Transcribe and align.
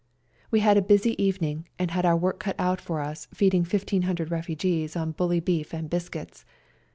We 0.49 0.61
had 0.61 0.77
a 0.77 0.81
busy 0.81 1.13
evening, 1.23 1.67
and 1.77 1.91
had 1.91 2.07
our 2.07 2.17
work 2.17 2.39
cut 2.39 2.55
out 2.57 2.81
for 2.81 3.01
us 3.01 3.27
feeding 3.35 3.61
1,500 3.61 4.31
refugees 4.31 4.95
on 4.95 5.11
bully 5.11 5.39
beef 5.39 5.75
and 5.75 5.91
biscuits. 5.91 6.43